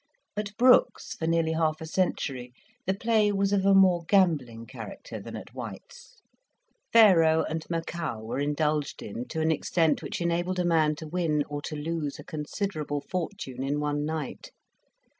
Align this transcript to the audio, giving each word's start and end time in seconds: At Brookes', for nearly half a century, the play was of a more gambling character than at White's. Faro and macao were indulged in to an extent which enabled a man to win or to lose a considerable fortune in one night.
At 0.35 0.57
Brookes', 0.57 1.13
for 1.13 1.27
nearly 1.27 1.51
half 1.51 1.79
a 1.79 1.85
century, 1.85 2.53
the 2.87 2.95
play 2.95 3.31
was 3.31 3.53
of 3.53 3.67
a 3.67 3.75
more 3.75 4.03
gambling 4.05 4.65
character 4.65 5.19
than 5.19 5.35
at 5.35 5.53
White's. 5.53 6.23
Faro 6.91 7.43
and 7.43 7.63
macao 7.69 8.17
were 8.19 8.39
indulged 8.39 9.03
in 9.03 9.27
to 9.27 9.41
an 9.41 9.51
extent 9.51 10.01
which 10.01 10.19
enabled 10.19 10.57
a 10.57 10.65
man 10.65 10.95
to 10.95 11.07
win 11.07 11.43
or 11.49 11.61
to 11.61 11.75
lose 11.75 12.17
a 12.17 12.23
considerable 12.23 13.01
fortune 13.01 13.61
in 13.61 13.79
one 13.79 14.03
night. 14.03 14.49